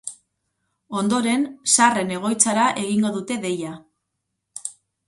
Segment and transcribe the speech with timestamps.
[1.01, 1.45] Ondoren,
[1.75, 3.79] zaharren egoitzara egingo dute deia.